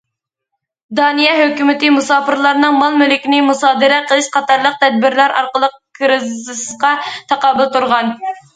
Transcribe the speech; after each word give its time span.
دانىيە 0.99 1.33
ھۆكۈمىتى 1.39 1.91
مۇساپىرلارنىڭ 1.97 2.79
مال 2.79 2.97
مۈلكىنى 3.03 3.43
مۇسادىرە 3.51 4.01
قىلىش 4.09 4.31
قاتارلىق 4.39 4.81
تەدبىرلەر 4.87 5.37
ئارقىلىق 5.43 5.79
كىرىزىسقا 6.01 6.97
تاقابىل 7.13 7.73
تۇرغان. 7.79 8.15